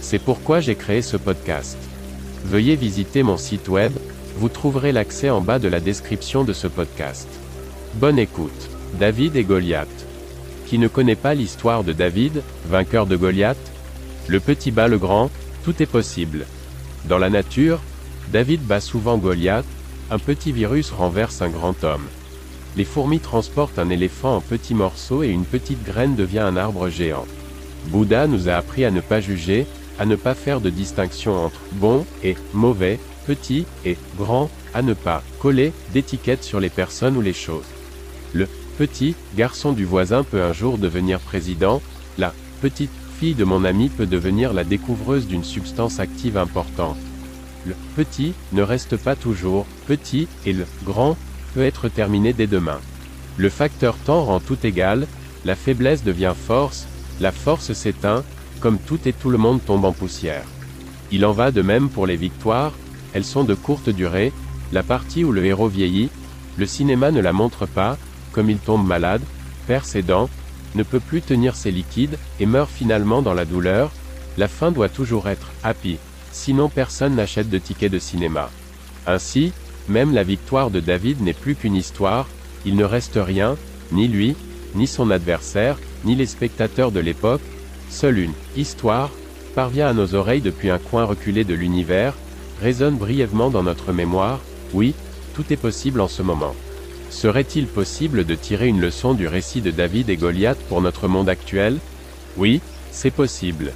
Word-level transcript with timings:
C'est 0.00 0.18
pourquoi 0.18 0.60
j'ai 0.60 0.74
créé 0.74 1.02
ce 1.02 1.16
podcast. 1.16 1.76
Veuillez 2.44 2.76
visiter 2.76 3.22
mon 3.22 3.36
site 3.36 3.68
web, 3.68 3.92
vous 4.36 4.48
trouverez 4.48 4.92
l'accès 4.92 5.30
en 5.30 5.40
bas 5.40 5.58
de 5.58 5.68
la 5.68 5.80
description 5.80 6.44
de 6.44 6.52
ce 6.52 6.66
podcast. 6.66 7.28
Bonne 7.94 8.18
écoute. 8.18 8.70
David 8.98 9.36
et 9.36 9.44
Goliath. 9.44 10.06
Qui 10.66 10.78
ne 10.78 10.88
connaît 10.88 11.16
pas 11.16 11.34
l'histoire 11.34 11.84
de 11.84 11.92
David, 11.92 12.42
vainqueur 12.68 13.06
de 13.06 13.16
Goliath? 13.16 13.72
Le 14.28 14.40
petit 14.40 14.70
bat 14.70 14.88
le 14.88 14.98
grand, 14.98 15.30
tout 15.64 15.82
est 15.82 15.86
possible. 15.86 16.46
Dans 17.06 17.18
la 17.18 17.30
nature, 17.30 17.80
David 18.32 18.62
bat 18.62 18.80
souvent 18.80 19.18
Goliath, 19.18 19.66
un 20.10 20.18
petit 20.18 20.52
virus 20.52 20.90
renverse 20.90 21.42
un 21.42 21.48
grand 21.48 21.84
homme. 21.84 22.06
Les 22.76 22.84
fourmis 22.84 23.20
transportent 23.20 23.78
un 23.78 23.90
éléphant 23.90 24.36
en 24.36 24.40
petits 24.40 24.74
morceaux 24.74 25.22
et 25.22 25.28
une 25.28 25.44
petite 25.44 25.84
graine 25.84 26.14
devient 26.14 26.38
un 26.38 26.56
arbre 26.56 26.88
géant. 26.88 27.26
Bouddha 27.86 28.26
nous 28.26 28.48
a 28.48 28.54
appris 28.54 28.84
à 28.84 28.90
ne 28.90 29.00
pas 29.00 29.20
juger, 29.20 29.66
à 29.98 30.06
ne 30.06 30.16
pas 30.16 30.34
faire 30.34 30.60
de 30.60 30.70
distinction 30.70 31.44
entre 31.44 31.60
bon 31.72 32.06
et 32.22 32.36
mauvais, 32.54 32.98
petit 33.26 33.66
et 33.84 33.96
grand, 34.16 34.50
à 34.74 34.82
ne 34.82 34.94
pas 34.94 35.22
coller 35.40 35.72
d'étiquettes 35.92 36.44
sur 36.44 36.60
les 36.60 36.70
personnes 36.70 37.16
ou 37.16 37.20
les 37.20 37.32
choses. 37.32 37.66
Le 38.32 38.48
petit 38.78 39.14
garçon 39.36 39.72
du 39.72 39.84
voisin 39.84 40.22
peut 40.22 40.42
un 40.42 40.52
jour 40.52 40.78
devenir 40.78 41.18
président, 41.20 41.82
la 42.16 42.32
petite 42.60 42.90
fille 43.18 43.34
de 43.34 43.44
mon 43.44 43.64
ami 43.64 43.88
peut 43.88 44.06
devenir 44.06 44.52
la 44.52 44.64
découvreuse 44.64 45.26
d'une 45.26 45.44
substance 45.44 45.98
active 45.98 46.36
importante. 46.36 46.96
Le 47.66 47.74
petit 47.96 48.34
ne 48.52 48.62
reste 48.62 48.96
pas 48.96 49.16
toujours 49.16 49.66
petit 49.86 50.28
et 50.46 50.52
le 50.52 50.64
grand 50.84 51.16
peut 51.54 51.64
être 51.64 51.88
terminé 51.88 52.32
dès 52.32 52.46
demain. 52.46 52.78
Le 53.36 53.48
facteur 53.48 53.96
temps 53.96 54.24
rend 54.24 54.40
tout 54.40 54.58
égal, 54.64 55.06
la 55.44 55.56
faiblesse 55.56 56.04
devient 56.04 56.34
force, 56.46 56.86
la 57.20 57.32
force 57.32 57.72
s'éteint, 57.72 58.24
comme 58.60 58.78
tout 58.78 58.98
et 59.06 59.12
tout 59.12 59.30
le 59.30 59.38
monde 59.38 59.64
tombe 59.64 59.84
en 59.84 59.92
poussière. 59.92 60.44
Il 61.10 61.24
en 61.24 61.32
va 61.32 61.50
de 61.50 61.62
même 61.62 61.88
pour 61.88 62.06
les 62.06 62.16
victoires, 62.16 62.72
elles 63.12 63.24
sont 63.24 63.44
de 63.44 63.54
courte 63.54 63.88
durée, 63.88 64.32
la 64.72 64.82
partie 64.82 65.24
où 65.24 65.32
le 65.32 65.44
héros 65.44 65.68
vieillit, 65.68 66.10
le 66.56 66.66
cinéma 66.66 67.10
ne 67.10 67.20
la 67.20 67.32
montre 67.32 67.66
pas, 67.66 67.96
comme 68.32 68.50
il 68.50 68.58
tombe 68.58 68.86
malade, 68.86 69.22
perd 69.66 69.84
ses 69.84 70.02
dents, 70.02 70.28
ne 70.74 70.82
peut 70.82 71.00
plus 71.00 71.22
tenir 71.22 71.56
ses 71.56 71.70
liquides, 71.70 72.18
et 72.40 72.46
meurt 72.46 72.70
finalement 72.70 73.22
dans 73.22 73.34
la 73.34 73.44
douleur, 73.44 73.90
la 74.36 74.48
fin 74.48 74.70
doit 74.70 74.88
toujours 74.88 75.28
être 75.28 75.50
happy, 75.62 75.98
sinon 76.32 76.68
personne 76.68 77.16
n'achète 77.16 77.48
de 77.48 77.58
tickets 77.58 77.92
de 77.92 77.98
cinéma. 77.98 78.50
Ainsi, 79.06 79.52
même 79.88 80.12
la 80.12 80.22
victoire 80.22 80.70
de 80.70 80.80
David 80.80 81.22
n'est 81.22 81.32
plus 81.32 81.54
qu'une 81.54 81.74
histoire, 81.74 82.28
il 82.66 82.76
ne 82.76 82.84
reste 82.84 83.18
rien, 83.20 83.56
ni 83.92 84.06
lui, 84.06 84.36
ni 84.74 84.86
son 84.86 85.10
adversaire, 85.10 85.78
ni 86.04 86.14
les 86.14 86.26
spectateurs 86.26 86.92
de 86.92 87.00
l'époque, 87.00 87.40
seule 87.90 88.18
une 88.18 88.32
histoire 88.56 89.10
parvient 89.54 89.88
à 89.88 89.92
nos 89.92 90.14
oreilles 90.14 90.40
depuis 90.40 90.70
un 90.70 90.78
coin 90.78 91.04
reculé 91.04 91.44
de 91.44 91.54
l'univers, 91.54 92.14
résonne 92.62 92.96
brièvement 92.96 93.50
dans 93.50 93.62
notre 93.62 93.92
mémoire, 93.92 94.40
oui, 94.72 94.94
tout 95.34 95.44
est 95.52 95.56
possible 95.56 96.00
en 96.00 96.08
ce 96.08 96.22
moment. 96.22 96.54
Serait-il 97.10 97.66
possible 97.66 98.24
de 98.24 98.34
tirer 98.34 98.68
une 98.68 98.80
leçon 98.80 99.14
du 99.14 99.26
récit 99.26 99.60
de 99.60 99.70
David 99.70 100.10
et 100.10 100.16
Goliath 100.16 100.58
pour 100.68 100.82
notre 100.82 101.08
monde 101.08 101.28
actuel? 101.28 101.78
Oui, 102.36 102.60
c'est 102.92 103.10
possible. 103.10 103.72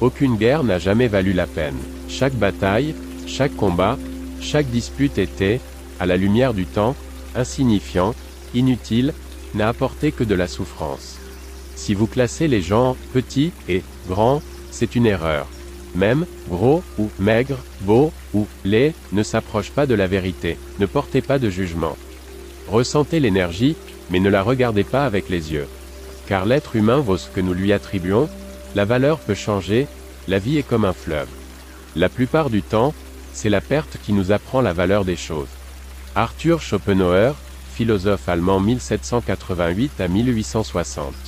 Aucune 0.00 0.36
guerre 0.36 0.62
n'a 0.62 0.78
jamais 0.78 1.08
valu 1.08 1.32
la 1.32 1.46
peine. 1.46 1.76
Chaque 2.08 2.34
bataille, 2.34 2.94
chaque 3.26 3.56
combat, 3.56 3.98
chaque 4.40 4.70
dispute 4.70 5.18
était, 5.18 5.60
à 5.98 6.06
la 6.06 6.16
lumière 6.16 6.54
du 6.54 6.66
temps, 6.66 6.94
insignifiant, 7.34 8.14
inutile, 8.54 9.12
n'a 9.54 9.68
apporté 9.68 10.12
que 10.12 10.24
de 10.24 10.34
la 10.34 10.46
souffrance. 10.46 11.18
Si 11.78 11.94
vous 11.94 12.08
classez 12.08 12.48
les 12.48 12.60
gens 12.60 12.96
petits 13.14 13.52
et 13.68 13.82
grands, 14.08 14.42
c'est 14.72 14.96
une 14.96 15.06
erreur. 15.06 15.46
Même, 15.94 16.26
gros 16.50 16.82
ou 16.98 17.08
maigre, 17.20 17.56
beau 17.82 18.12
ou 18.34 18.46
laid, 18.64 18.94
ne 19.12 19.22
s'approche 19.22 19.70
pas 19.70 19.86
de 19.86 19.94
la 19.94 20.08
vérité, 20.08 20.58
ne 20.80 20.86
portez 20.86 21.22
pas 21.22 21.38
de 21.38 21.48
jugement. 21.48 21.96
Ressentez 22.66 23.20
l'énergie, 23.20 23.76
mais 24.10 24.18
ne 24.18 24.28
la 24.28 24.42
regardez 24.42 24.82
pas 24.82 25.06
avec 25.06 25.28
les 25.28 25.52
yeux. 25.52 25.68
Car 26.26 26.46
l'être 26.46 26.74
humain 26.74 26.98
vaut 26.98 27.16
ce 27.16 27.30
que 27.30 27.40
nous 27.40 27.54
lui 27.54 27.72
attribuons, 27.72 28.28
la 28.74 28.84
valeur 28.84 29.20
peut 29.20 29.34
changer, 29.34 29.86
la 30.26 30.40
vie 30.40 30.58
est 30.58 30.68
comme 30.68 30.84
un 30.84 30.92
fleuve. 30.92 31.28
La 31.94 32.08
plupart 32.08 32.50
du 32.50 32.60
temps, 32.60 32.92
c'est 33.32 33.50
la 33.50 33.60
perte 33.60 33.98
qui 34.04 34.12
nous 34.12 34.32
apprend 34.32 34.60
la 34.60 34.72
valeur 34.72 35.04
des 35.04 35.16
choses. 35.16 35.48
Arthur 36.16 36.60
Schopenhauer, 36.60 37.36
philosophe 37.72 38.28
allemand 38.28 38.58
1788 38.58 40.00
à 40.00 40.08
1860. 40.08 41.27